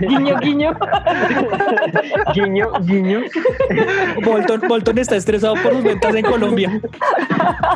[0.00, 0.70] Guiño, guiño.
[2.34, 3.20] guiño, guiño.
[4.24, 6.80] Bolton, Bolton está estresado por sus ventas en Colombia.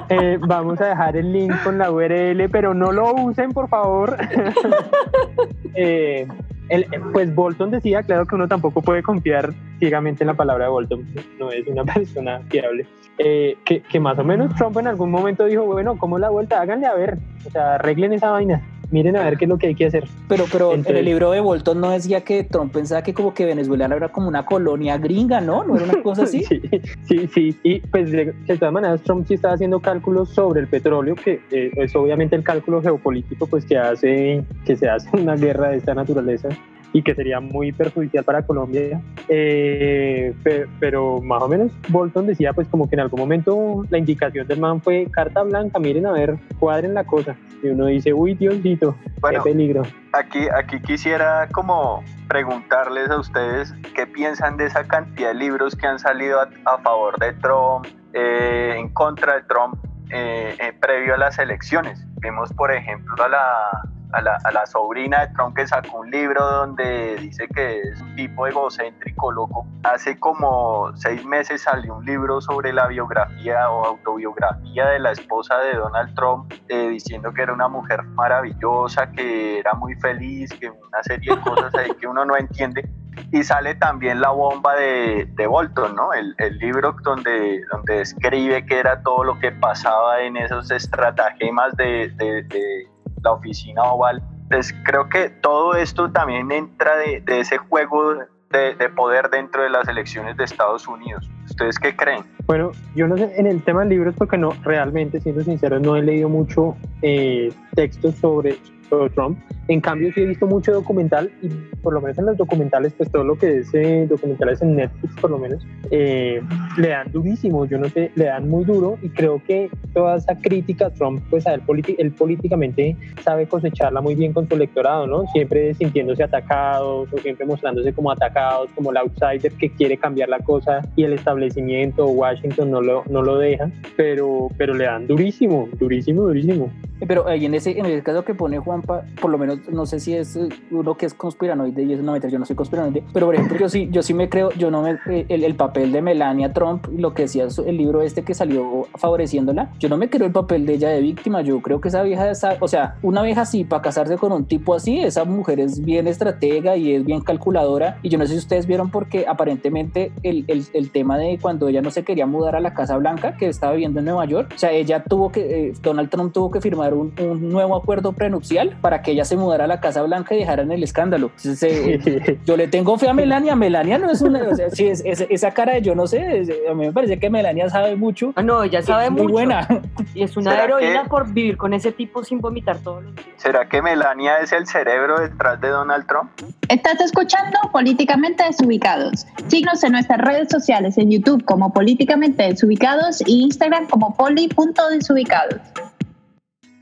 [0.08, 4.16] Eh, vamos a dejar el link con la URL, pero no lo usen, por favor.
[5.76, 6.26] Eh,
[6.68, 10.70] el- pues Bolton decía, claro que uno tampoco puede confiar ciegamente en la palabra de
[10.70, 11.04] Bolton,
[11.38, 12.86] no es una persona fiable.
[13.18, 16.60] Eh, que, más o menos Trump en algún momento dijo, bueno, ¿cómo la vuelta?
[16.60, 19.68] Háganle a ver, o sea, arreglen esa vaina, miren a ver qué es lo que
[19.68, 20.04] hay que hacer.
[20.28, 23.44] Pero, pero en el libro de Bolton no decía que Trump pensaba que como que
[23.44, 25.64] Venezuela era como una colonia gringa, ¿no?
[25.64, 26.44] ¿No era una cosa así?
[26.54, 26.60] Sí,
[27.08, 27.58] sí, sí.
[27.62, 31.40] Y pues de, de todas maneras Trump sí estaba haciendo cálculos sobre el petróleo, que
[31.50, 35.78] eh, es obviamente el cálculo geopolítico pues que hace que se hace una guerra de
[35.78, 36.48] esta naturaleza
[36.94, 39.02] y que sería muy perjudicial para Colombia.
[39.28, 43.98] Eh, pe- pero, más o menos Bolton decía pues como que en algún momento la
[43.98, 47.36] indicación del man fue carta blanca, miren a ver, cuadren la cosa.
[47.62, 49.82] Y uno dice, uy Diosito, Bueno, qué peligro.
[50.12, 55.86] aquí, aquí quisiera como preguntarles a ustedes qué piensan de esa cantidad de libros que
[55.88, 59.74] han salido a, a favor de Trump, eh, en contra de Trump,
[60.10, 62.06] eh, eh, previo a las elecciones.
[62.20, 66.10] Vimos, por ejemplo, a la, a la, a la sobrina de Trump que sacó un
[66.10, 69.66] libro donde dice que es un tipo egocéntrico, loco.
[69.82, 75.58] Hace como seis meses salió un libro sobre la biografía o autobiografía de la esposa
[75.58, 80.70] de Donald Trump, eh, diciendo que era una mujer maravillosa, que era muy feliz, que
[80.70, 82.88] una serie de cosas ahí que uno no entiende.
[83.30, 86.12] Y sale también la bomba de, de Bolton, ¿no?
[86.12, 91.76] El, el, libro donde, donde describe que era todo lo que pasaba en esos estratagemas
[91.76, 92.88] de, de, de
[93.24, 94.22] la oficina oval.
[94.48, 98.14] Pues creo que todo esto también entra de, de ese juego
[98.50, 101.28] de, de, poder dentro de las elecciones de Estados Unidos.
[101.46, 102.22] ¿Ustedes qué creen?
[102.46, 105.96] Bueno, yo no sé, en el tema de libros, porque no, realmente, siendo sincero, no
[105.96, 108.58] he leído mucho eh, textos sobre,
[108.94, 109.38] sobre Trump.
[109.68, 111.48] En cambio, sí he visto mucho documental y
[111.82, 115.14] por lo menos en los documentales, pues todo lo que es eh, documentales en Netflix,
[115.20, 116.42] por lo menos, eh,
[116.76, 120.36] le dan durísimo, yo no sé, le dan muy duro y creo que toda esa
[120.36, 121.62] crítica a Trump, pues a él,
[121.98, 125.26] él políticamente sabe cosecharla muy bien con su electorado, ¿no?
[125.28, 130.40] Siempre sintiéndose atacados o siempre mostrándose como atacados, como el outsider que quiere cambiar la
[130.40, 135.06] cosa y el establecimiento o Washington no lo, no lo deja, pero, pero le dan
[135.06, 136.70] durísimo, durísimo, durísimo.
[137.06, 140.14] Pero ahí en ese, en el caso que pone Por lo menos no sé si
[140.14, 140.38] es
[140.70, 143.58] uno que es conspiranoide y es una mentira, yo no soy conspiranoide, pero por ejemplo
[143.58, 146.86] yo sí, yo sí me creo, yo no me, el, el, papel de Melania Trump,
[146.96, 150.66] lo que decía el libro este que salió favoreciéndola, yo no me creo el papel
[150.66, 153.64] de ella de víctima, yo creo que esa vieja, esa, o sea, una vieja así
[153.64, 157.98] para casarse con un tipo así, esa mujer es bien estratega y es bien calculadora
[158.02, 161.68] y yo no sé si ustedes vieron porque aparentemente el, el, el tema de cuando
[161.68, 164.52] ella no se quería mudar a la Casa Blanca, que estaba viviendo en Nueva York,
[164.54, 168.12] o sea, ella tuvo que, eh, Donald Trump tuvo que firmar un, un nuevo acuerdo
[168.12, 171.30] prenupcial para que ella se mudara a la Casa Blanca y dejaran el escándalo.
[171.36, 171.62] Entonces,
[172.06, 173.56] eh, yo le tengo fe a Melania.
[173.56, 174.42] Melania no es una.
[174.48, 176.40] O sea, sí, es, es, esa cara de yo no sé.
[176.40, 178.32] Es, a mí me parece que Melania sabe mucho.
[178.36, 179.32] Ah, no, ella sabe muy mucho.
[179.32, 179.68] buena.
[180.14, 183.28] Y es una heroína que, por vivir con ese tipo sin vomitar todos los días.
[183.36, 186.30] ¿Será que Melania es el cerebro detrás de Donald Trump?
[186.68, 189.26] Estás escuchando Políticamente Desubicados.
[189.48, 195.60] Síguenos en nuestras redes sociales en YouTube como Políticamente Desubicados y Instagram como poli.desubicados.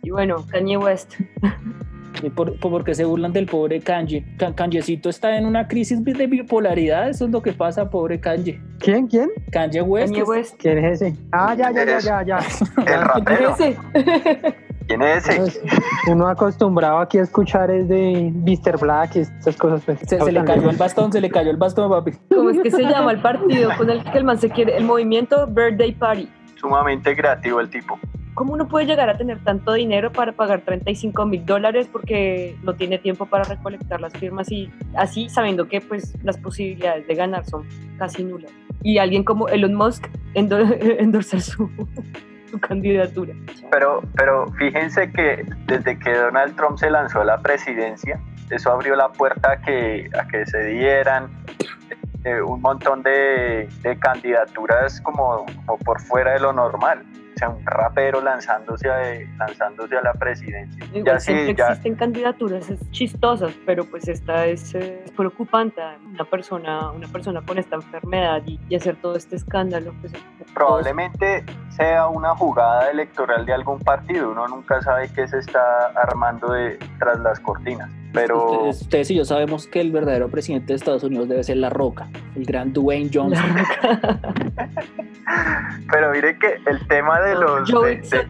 [0.03, 1.15] Y bueno, Kanye West.
[2.35, 4.25] Por, por, porque se burlan del pobre Kanye.
[4.55, 8.61] Kanyecito está en una crisis de bipolaridad, eso es lo que pasa, pobre Kanye.
[8.79, 9.07] ¿Quién?
[9.07, 9.31] ¿Quién?
[9.51, 10.13] Kanye West.
[10.13, 10.55] Kanye West.
[10.59, 11.17] ¿Quién es ese?
[11.33, 12.39] Ah, ya, ya, ya, ya, ya.
[12.79, 13.25] El.
[13.25, 13.77] ¿Quién es ese?
[14.89, 15.61] ¿Quién es ese?
[16.09, 18.79] Uno acostumbrado aquí a escuchar es de Mr.
[18.79, 19.83] Black y estas cosas.
[19.85, 22.13] Pues, se, se le cayó el bastón, se le cayó el bastón, papi.
[22.29, 24.77] ¿Cómo es que se llama el partido con el que el man se quiere?
[24.77, 26.29] El movimiento Birthday Party.
[26.57, 27.99] Sumamente creativo el tipo.
[28.35, 32.75] ¿Cómo uno puede llegar a tener tanto dinero para pagar 35 mil dólares porque no
[32.75, 37.45] tiene tiempo para recolectar las firmas y así sabiendo que pues las posibilidades de ganar
[37.45, 37.67] son
[37.99, 38.51] casi nulas?
[38.83, 41.71] Y alguien como Elon Musk endorsar su,
[42.51, 43.35] su candidatura.
[43.71, 48.19] Pero, pero fíjense que desde que Donald Trump se lanzó a la presidencia,
[48.51, 51.31] eso abrió la puerta a que, a que se dieran
[52.25, 57.05] eh, un montón de, de candidaturas como, como por fuera de lo normal
[57.43, 60.85] sea, un rapero lanzándose a, lanzándose a la presidencia.
[60.87, 61.67] Igual ya siempre sí, ya...
[61.69, 65.81] existen candidaturas chistosas, pero pues esta es, es, preocupante.
[66.07, 69.95] Una persona, una persona con esta enfermedad y, y hacer todo este escándalo.
[70.01, 70.13] Pues,
[70.55, 71.45] Probablemente
[71.77, 74.31] sea una jugada electoral de algún partido.
[74.33, 77.91] Uno nunca sabe qué se está armando de, tras las cortinas.
[78.13, 78.45] Pero...
[78.45, 81.71] Ustedes, ustedes, y yo sabemos que el verdadero presidente de Estados Unidos debe ser La
[81.71, 83.43] Roca, el gran Dwayne Johnson.
[85.91, 87.69] Pero mire que el tema de los...
[87.69, 88.29] De, de,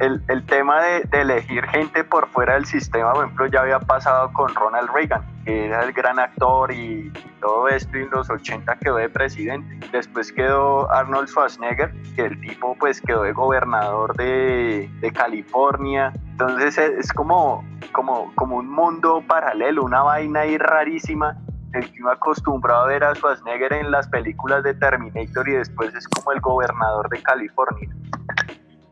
[0.00, 3.78] el, el, tema de, de, elegir gente por fuera del sistema, por ejemplo, ya había
[3.80, 8.28] pasado con Ronald Reagan, que era el gran actor y todo esto, y en los
[8.28, 9.86] 80 quedó de presidente.
[9.92, 16.12] Después quedó Arnold Schwarzenegger, que el tipo pues quedó de gobernador de, de California.
[16.32, 21.36] Entonces es como, como, como un mundo paralelo, una vaina ahí rarísima
[21.72, 25.94] el que uno acostumbrado a ver a Schwarzenegger en las películas de Terminator y después
[25.94, 27.88] es como el gobernador de California.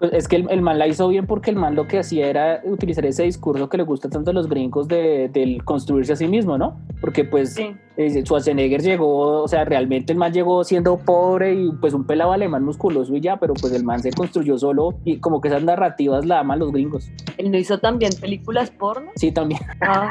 [0.05, 2.27] Pues es que el, el, man la hizo bien porque el man lo que hacía
[2.27, 6.17] era utilizar ese discurso que le gusta tanto a los gringos de, del construirse a
[6.17, 6.79] sí mismo, ¿no?
[7.01, 7.75] Porque pues sí.
[7.97, 12.33] Eh, Schwarzenegger llegó, o sea, realmente el man llegó siendo pobre y pues un pelado
[12.33, 15.63] alemán musculoso y ya, pero pues el man se construyó solo y como que esas
[15.63, 17.11] narrativas la aman los gringos.
[17.39, 19.11] ¿Él no hizo también películas porno?
[19.17, 19.61] Sí, también.
[19.81, 20.09] Ah,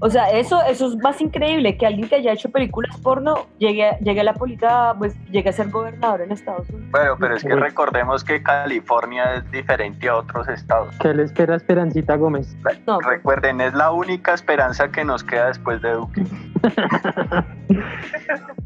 [0.00, 3.96] o sea, eso, eso es más increíble, que alguien que haya hecho películas porno llegue,
[4.02, 6.90] llegue a la política, pues llegue a ser gobernador en Estados Unidos.
[6.90, 10.94] Bueno, pero es que recordemos que California es diferente a otros estados.
[11.00, 12.56] ¿Qué le espera Esperancita Gómez?
[12.86, 16.24] No, Recuerden, es la única esperanza que nos queda después de Duque.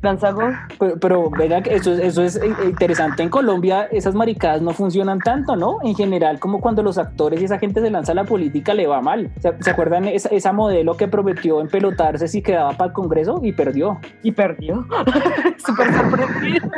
[0.02, 0.56] Lanzagón.
[0.78, 3.22] Pero, pero venga, que eso, es- eso es interesante.
[3.22, 5.78] En Colombia esas maricadas no funcionan tanto, ¿no?
[5.82, 8.86] En general, como cuando los actores y esa gente se lanza a la política, le
[8.86, 9.30] va mal.
[9.40, 13.52] ¿Se, se acuerdan esa, esa modelo que prometió empelotarse si quedaba para el Congreso y
[13.52, 13.98] perdió?
[14.22, 14.86] Y perdió.
[15.64, 16.70] Súper sorprendido.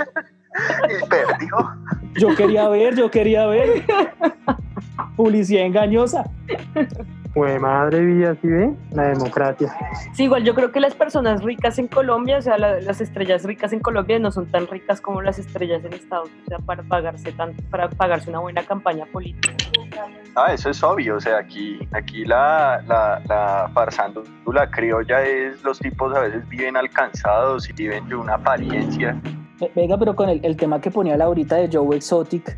[0.85, 1.57] Y perdió.
[2.19, 3.85] Yo quería ver, yo quería ver.
[5.17, 6.25] Publicidad engañosa.
[7.35, 8.75] Pues madre mía, ¿sí ve?
[8.91, 9.73] La democracia.
[10.13, 13.45] Sí, igual yo creo que las personas ricas en Colombia, o sea, la- las estrellas
[13.45, 16.59] ricas en Colombia no son tan ricas como las estrellas en Estados Unidos, o sea,
[16.59, 19.55] para pagarse tanto, para pagarse una buena campaña política.
[20.35, 25.79] Ah, eso es obvio, o sea, aquí, aquí la, la, la farsándula criolla es, los
[25.79, 29.17] tipos a veces viven alcanzados y viven de una apariencia.
[29.59, 32.57] Ve- Venga, pero con el, el tema que ponía Laurita de Joe Exotic,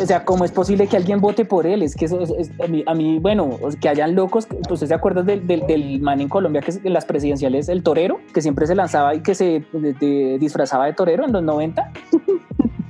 [0.00, 1.82] o sea, ¿cómo es posible que alguien vote por él?
[1.82, 4.86] Es que eso es, es- a, mí, a mí, bueno, que hayan locos, pues ¿usted
[4.88, 8.20] se acuerda del, del, del man en Colombia que es en las presidenciales, el torero,
[8.34, 11.90] que siempre se lanzaba y que se de- de- disfrazaba de torero en los 90?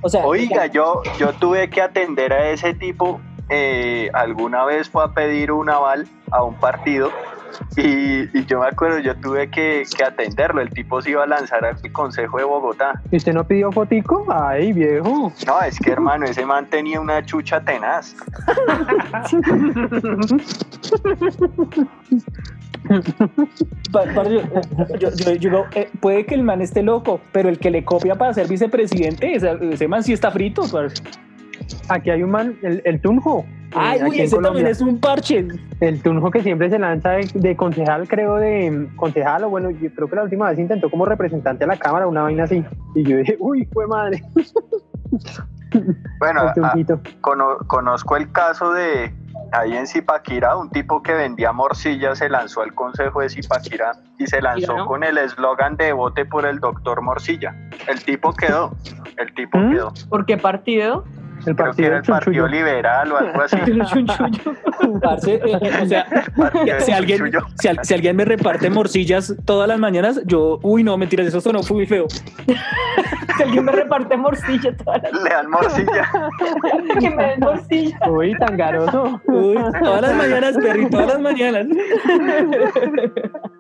[0.03, 5.05] O sea, Oiga, yo, yo tuve que atender a ese tipo, eh, alguna vez fue
[5.05, 7.11] a pedir un aval a un partido
[7.77, 11.27] y, y yo me acuerdo, yo tuve que, que atenderlo, el tipo se iba a
[11.27, 13.01] lanzar al Consejo de Bogotá.
[13.11, 14.25] ¿Y usted no pidió fotico?
[14.29, 15.33] Ay, viejo.
[15.47, 18.15] No, es que hermano, ese man tenía una chucha tenaz.
[23.95, 24.31] Eh,
[24.99, 27.85] yo, yo- yo digo, eh, puede que el man esté loco, pero el que le
[27.85, 30.63] copia para ser vicepresidente, ese, ese man sí está frito.
[30.71, 31.03] parce.
[31.89, 33.45] Aquí hay un man, el, el Tunjo.
[33.75, 35.47] Ay, uy, ese también es un parche.
[35.81, 39.91] El Tunjo que siempre se lanza de, de concejal, creo, de concejal, o bueno, yo
[39.95, 42.65] creo que la última vez intentó como representante a la Cámara, una vaina así.
[42.95, 44.23] Y yo dije, uy, fue madre,
[46.19, 47.01] Bueno, el a- Tunjito.
[47.21, 49.13] cono- conozco el caso de
[49.53, 54.27] ahí en Zipaquirá, un tipo que vendía morcilla se lanzó al consejo de Zipaquirá y
[54.27, 57.55] se lanzó con el eslogan de vote por el doctor Morcilla.
[57.89, 58.75] El tipo quedó,
[59.19, 59.73] el tipo ¿Mm?
[59.73, 59.93] quedó.
[60.09, 61.05] ¿Por qué partido?
[61.47, 62.47] El partido era del el Partido Chunchullo.
[62.49, 63.57] Liberal o algo así.
[65.03, 66.07] Parce, eh, o sea,
[66.81, 71.27] si alguien, si, si alguien me reparte morcillas todas las mañanas, yo, uy, no, mentiras,
[71.27, 72.07] eso sonó muy feo.
[73.39, 76.11] Si alguien me reparte morcilla todas las Le dan morcilla.
[77.01, 77.99] que me den morcilla.
[78.11, 79.23] Uy, tan garoso.
[79.25, 81.67] Uy, todas las mañanas, Perry, todas las mañanas.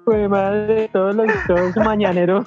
[0.05, 2.47] Fue madre, todos los todos mañaneros.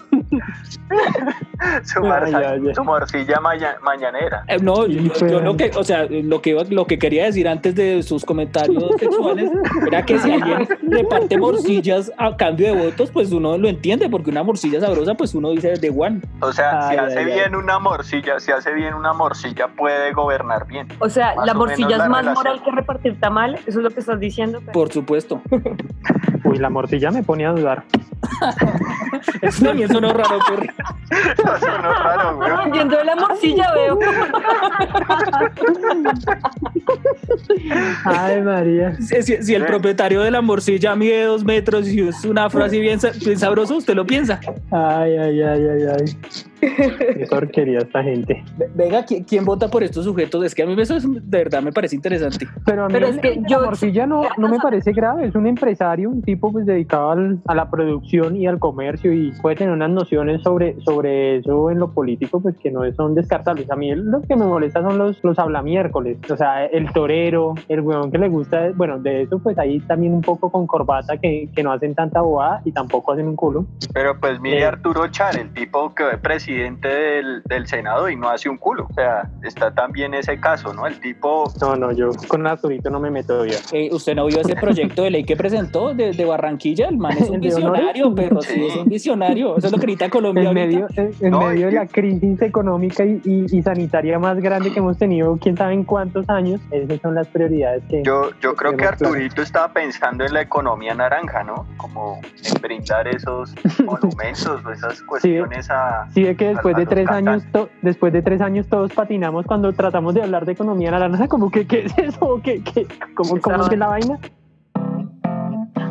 [1.84, 2.76] Su, marza- ay, ay.
[2.76, 4.44] su morcilla maña- mañanera.
[4.48, 7.76] Eh, no, yo, yo lo que, o sea, lo que, lo que quería decir antes
[7.76, 9.52] de sus comentarios sexuales
[9.88, 14.30] era que si alguien reparte morcillas a cambio de votos, pues uno lo entiende, porque
[14.32, 16.22] una morcilla sabrosa, pues uno dice de one.
[16.42, 17.34] O sea, si hace ay, ay.
[17.34, 20.88] bien una morcilla, si hace bien una morcilla, puede gobernar bien.
[21.00, 22.34] O sea, Más la morcilla la es más relación.
[22.36, 24.60] moral que repartir tamal, eso es lo que estás diciendo.
[24.60, 25.42] pero- Por supuesto.
[26.44, 27.84] Uy, la morcilla me pone a dudar.
[29.42, 30.70] Eso también sonó raro, Perry.
[31.10, 34.00] Eso sonó raro, la morcilla veo.
[38.06, 38.96] Ay, María.
[38.96, 42.64] Si, si- si el propietario de la morcilla mide dos metros y es un afro
[42.64, 44.40] así bien, bien sabroso, usted lo piensa.
[44.72, 46.18] Ay, ay, ay, ay, ay.
[46.62, 48.44] Qué porquería esta gente.
[48.58, 50.44] Ve- Venga, ¿quién, quién vota por estos sujetos?
[50.46, 52.48] Es que a mí eso es- de verdad me parece interesante.
[52.66, 55.36] Pero a mí Pero es que la yo- morcilla no, no me parece grave, es
[55.36, 59.56] un empresario, un tipo pues dedicado al- a la producción y al comercio y puede
[59.58, 63.70] tener unas nociones sobre, sobre eso en lo político pues que no son descartables.
[63.72, 67.82] A mí lo que me molesta son los, los hablamiércoles, o sea, el torero, el
[67.82, 71.50] weón que le gusta, bueno, de eso pues ahí también un poco con corbata que,
[71.56, 73.66] que no hacen tanta bobada y tampoco hacen un culo.
[73.94, 74.66] Pero pues mire Eh.
[74.66, 78.88] Arturo Char, el tipo que fue presidente del, del Senado y no hace un culo.
[78.90, 80.86] O sea, está también ese caso, ¿no?
[80.86, 83.58] El tipo, No, no, yo con Arturito no me meto ya.
[83.72, 86.88] Eh, ¿Usted no vio ese proyecto de ley que presentó de, de Barranquilla?
[86.90, 88.66] El man es un visionario, pero sí, Sí.
[88.68, 89.58] es un visionario.
[89.58, 90.52] Eso es lo que necesita Colombia.
[90.96, 94.80] Medio, en, No, medio de la crisis económica y, y- y sanitaria más grande que
[94.80, 98.04] hemos tenido, quién sabe en cuántos años, esas son las prioridades que...
[98.04, 98.86] yo, yo creo que.
[98.86, 101.66] Arturito estaba pensando en la economía naranja, ¿no?
[101.78, 103.54] Como en brindar esos
[103.86, 106.08] monumentos o esas cuestiones a...
[106.14, 108.94] Sí, de que después a- a de tres años, to- después de tres años todos
[108.94, 112.86] patinamos cuando tratamos de hablar de economía naranja, como que qué es eso, ¿Qué, qué,
[113.16, 114.20] cómo, cómo es que es la vaina.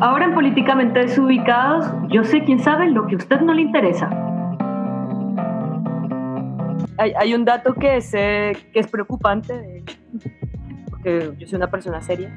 [0.01, 4.09] Ahora en Políticamente Desubicados, yo sé quién sabe lo que a usted no le interesa.
[6.97, 9.83] Hay, hay un dato que es, eh, que es preocupante, de
[10.89, 12.31] porque yo soy una persona seria.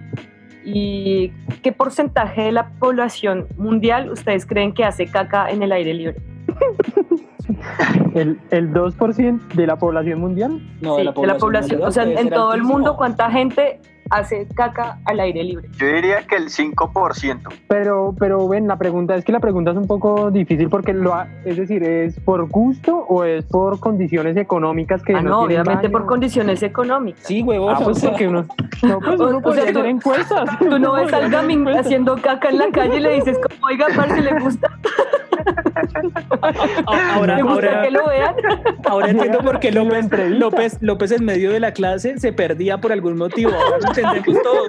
[0.64, 1.32] ¿Y
[1.62, 6.16] qué porcentaje de la población mundial ustedes creen que hace caca en el aire libre?
[8.14, 11.82] El, el 2% de la población mundial, No, Sí, de la población.
[11.82, 13.80] O sea, en, en todo el mundo, ¿cuánta gente
[14.10, 15.68] hace caca al aire libre?
[15.78, 17.40] Yo diría que el 5%.
[17.68, 21.14] Pero, pero ven, la pregunta es que la pregunta es un poco difícil porque lo
[21.14, 25.88] ha- es decir, ¿es por gusto o es por condiciones económicas que Ah, no, obviamente
[25.88, 25.90] baño?
[25.92, 27.24] por condiciones económicas.
[27.24, 27.74] Sí, huevón.
[27.76, 28.46] Ah, o pues sea, porque uno,
[28.82, 30.58] no, pues O- uno o podría sea, tú- hacer encuestas.
[30.58, 31.86] Tú no ves al hacer encuestas.
[31.86, 34.68] haciendo caca en la calle y le dices, como, oiga, parce, ¿le gusta?
[36.86, 38.34] ahora, ¿Le gusta ahora, que lo vean?
[38.88, 40.08] ahora entiendo por qué López.
[40.38, 43.50] López, López en medio de la clase se perdía por algún motivo.
[43.52, 44.62] Ahora entendemos todo.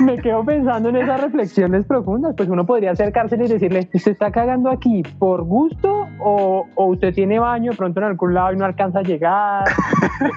[0.00, 2.34] Me quedo pensando en esas reflexiones profundas.
[2.36, 7.14] Pues uno podría acercársele y decirle, ¿usted está cagando aquí por gusto o, o usted
[7.14, 9.64] tiene baño de pronto en algún lado y no alcanza a llegar?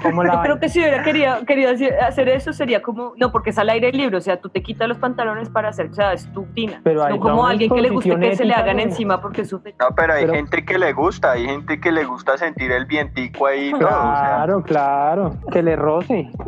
[0.03, 3.49] ¿Cómo la Yo creo que si hubiera querido, querido hacer- eso sería como, no, porque
[3.51, 6.13] es al aire libre, o sea, tú te quitas los pantalones para hacer, o sea,
[6.13, 6.79] es tu tina.
[6.83, 9.51] Pero hay no como alguien que le guste que se le hagan encima porque es
[9.53, 9.59] No,
[9.95, 13.45] pero hay Pero- gente que le gusta, hay gente que le gusta sentir el vientico
[13.47, 13.87] ahí y todo.
[13.87, 16.29] o sea, Claro, claro, que le roce.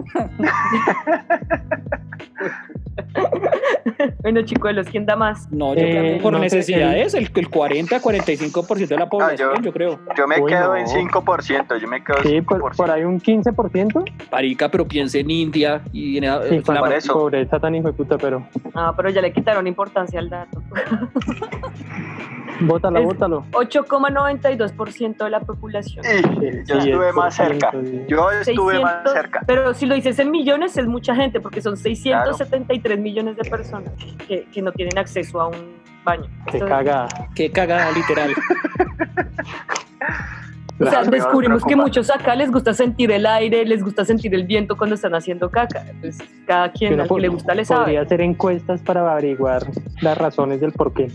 [4.22, 5.52] Bueno, chicuelos, ¿quién da más?
[5.52, 9.56] No, yo Eh, creo que por no sé, necesidades, el, el 40-45% de la población,
[9.58, 10.00] yo- yo creo.
[10.16, 10.76] yo me Uy, quedo no.
[10.76, 12.46] en 5%, yo me quedo en Sí, 5%.
[12.62, 14.04] por, por ahí un 15%.
[14.32, 17.14] Marica, pero piense en India y en Sí, la- por eso.
[17.14, 20.62] pobreza tan hijo de puta, pero Ah, pero ya le quitaron importancia al dato.
[22.62, 23.46] bótalo, Es- bótalo.
[23.52, 26.06] 8,92% de la población.
[26.06, 26.22] Y
[26.66, 27.72] yo estuve es más cerca.
[28.08, 29.42] Yo estuve más 600, cerca.
[29.46, 33.92] Pero si lo dices en millones es mucha gente, porque son 673 millones de personas
[34.28, 36.24] que, que no tienen acceso a un baño.
[36.24, 37.08] Qué Entonces, cagada.
[37.36, 38.34] Qué cagada, literal.
[40.80, 44.46] O sea, descubrimos que muchos acá les gusta sentir el aire, les gusta sentir el
[44.46, 45.86] viento cuando están haciendo caca.
[45.88, 47.82] Entonces, cada quien al que le gusta le sabe.
[47.84, 49.66] Podría hacer encuestas para averiguar
[50.02, 51.12] las razones del por qué.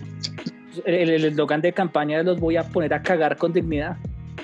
[0.84, 3.96] El el eslogan de campaña es los voy a poner a cagar con dignidad.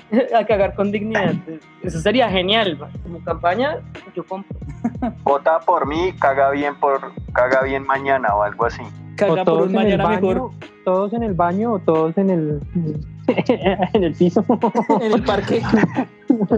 [0.35, 1.33] a cagar con dignidad.
[1.81, 2.77] Eso sería genial.
[3.03, 3.79] Como campaña,
[4.15, 4.57] yo compro.
[5.23, 8.83] Vota por mí, caga bien por caga bien mañana o algo así.
[9.15, 10.51] Caga O por un en el mañana baño, mejor
[10.83, 12.61] Todos en el baño o todos en el,
[13.27, 14.45] en el piso.
[15.01, 15.61] en el parque.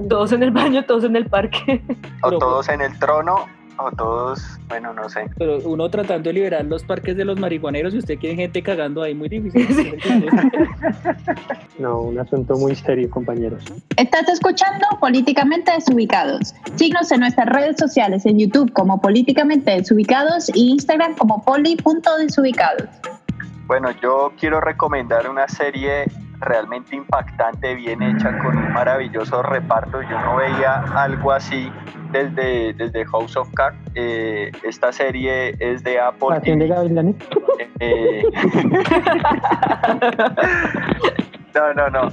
[0.09, 1.83] Todos en el baño, todos en el parque.
[2.23, 3.45] O todos en el trono,
[3.79, 5.29] o todos, bueno, no sé.
[5.37, 9.01] Pero uno tratando de liberar los parques de los marihuaneros y usted quiere gente cagando
[9.03, 9.97] ahí, muy difícil.
[11.79, 13.63] No, un asunto muy serio, compañeros.
[13.97, 16.55] Estás escuchando Políticamente Desubicados.
[16.75, 22.89] Síguenos en nuestras redes sociales en YouTube como Políticamente Desubicados y Instagram como poli.desubicados.
[23.67, 26.05] Bueno, yo quiero recomendar una serie
[26.39, 30.01] realmente impactante, bien hecha, con un maravilloso reparto.
[30.03, 31.69] Yo no veía algo así
[32.11, 33.77] desde, desde House of Cards.
[33.95, 37.15] Eh, esta serie es de Apple Pasión de.
[37.79, 38.23] Eh,
[41.53, 42.11] no, no, no.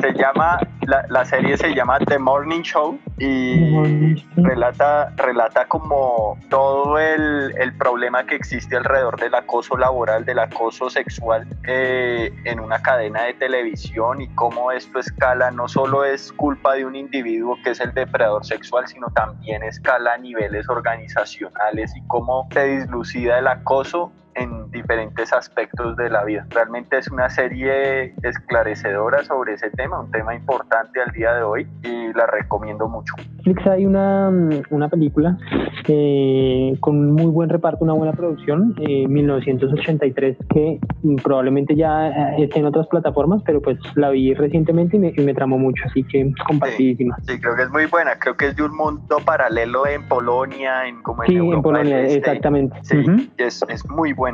[0.00, 6.98] Se llama, la, la serie se llama The Morning Show y relata, relata como todo
[6.98, 12.80] el, el problema que existe alrededor del acoso laboral, del acoso sexual eh, en una
[12.80, 17.70] cadena de televisión y cómo esto escala, no solo es culpa de un individuo que
[17.70, 23.48] es el depredador sexual, sino también escala a niveles organizacionales y cómo se dislucida el
[23.48, 26.46] acoso en diferentes aspectos de la vida.
[26.50, 31.66] Realmente es una serie esclarecedora sobre ese tema, un tema importante al día de hoy
[31.82, 33.14] y la recomiendo mucho.
[33.44, 35.38] Netflix hay una, mm, una película
[35.86, 42.44] eh, con muy buen reparto, una buena producción, eh, 1983, que mm, probablemente ya eh,
[42.44, 45.82] esté en otras plataformas, pero pues la vi recientemente y me, y me tramó mucho,
[45.86, 47.16] así que compartidísima.
[47.26, 50.86] Sí, creo que es muy buena, creo que es de un mundo paralelo en Polonia,
[50.86, 52.18] en como en Sí, Europa en Polonia, Este.
[52.18, 52.76] exactamente.
[52.82, 53.16] Sí, Ujú.
[53.38, 54.27] es, es muy buena.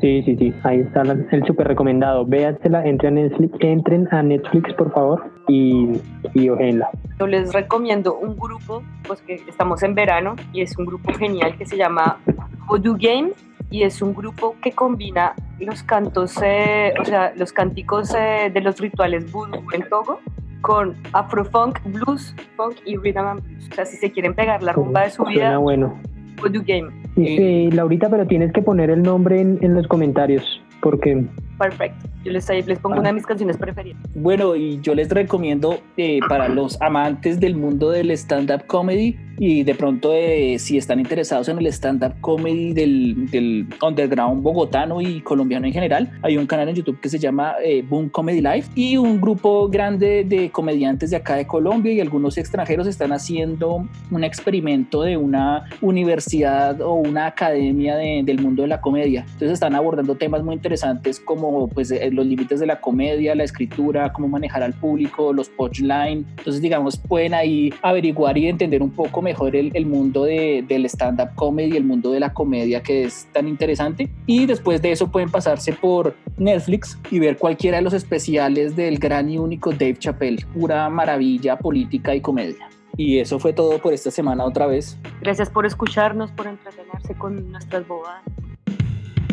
[0.00, 2.24] Sí, sí, sí, ahí está el súper recomendado.
[2.24, 6.00] Véansela, entren a Netflix, entren a Netflix por favor y,
[6.34, 6.88] y ojenla.
[7.18, 11.56] Yo les recomiendo un grupo, pues que estamos en verano y es un grupo genial
[11.56, 12.18] que se llama
[12.66, 13.30] Voodoo Game
[13.70, 18.60] y es un grupo que combina los cantos, eh, o sea, los cánticos eh, de
[18.60, 20.20] los rituales voodoo en Togo
[20.60, 23.68] con afrofunk, blues, funk y rhythm and blues.
[23.70, 25.98] O sea, si se quieren pegar la rumba de su vida, bueno.
[26.42, 26.90] Game.
[27.16, 30.42] Eh, Laurita, pero tienes que poner el nombre en los comentarios
[30.80, 31.24] porque
[31.58, 32.06] Perfecto.
[32.24, 32.46] Yo les,
[32.80, 34.00] pongo una de mis canciones preferidas.
[34.14, 39.62] Bueno, y yo les recomiendo eh, para los amantes del mundo del stand-up comedy y
[39.62, 45.66] de pronto eh, si están interesados en el stand-up comedy del, underground bogotano y colombiano
[45.66, 48.96] en general, hay un canal en YouTube que se llama eh, Boom Comedy Life y
[48.96, 54.24] un grupo grande de comediantes de acá de Colombia y algunos extranjeros están haciendo un
[54.24, 59.20] experimento de una universidad o una academia de- del mundo de la comedia.
[59.22, 63.44] Entonces están abordando temas muy interesantes como pues eh, los límites de la comedia, la
[63.44, 66.26] escritura, cómo manejar al público, los punchline.
[66.38, 70.84] Entonces digamos pueden ahí averiguar y entender un poco mejor el, el mundo de, del
[70.86, 74.08] stand-up comedy, el mundo de la comedia que es tan interesante.
[74.26, 78.98] Y después de eso pueden pasarse por Netflix y ver cualquiera de los especiales del
[78.98, 80.44] gran y único Dave Chappelle.
[80.52, 82.68] Pura maravilla política y comedia.
[82.96, 84.98] Y eso fue todo por esta semana otra vez.
[85.20, 88.24] Gracias por escucharnos, por entretenerse con nuestras bobadas.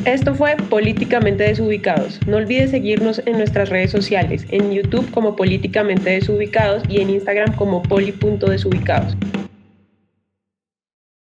[0.06, 2.20] Esto fue Políticamente Desubicados.
[2.28, 7.56] No olvides seguirnos en nuestras redes sociales, en YouTube como Políticamente Desubicados y en Instagram
[7.56, 9.18] como poli.desubicados.